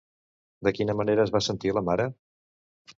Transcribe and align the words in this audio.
De 0.69 0.73
quina 0.79 0.95
manera 1.03 1.27
es 1.27 1.35
va 1.37 1.43
sentir 1.51 1.77
la 1.79 1.87
mare? 1.93 2.11